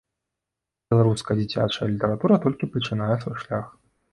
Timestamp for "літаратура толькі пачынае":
1.93-3.11